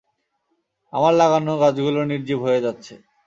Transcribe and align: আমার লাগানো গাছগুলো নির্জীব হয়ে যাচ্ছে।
আমার 0.93 1.13
লাগানো 1.13 1.51
গাছগুলো 1.57 1.99
নির্জীব 2.03 2.39
হয়ে 2.45 2.63
যাচ্ছে। 2.65 2.93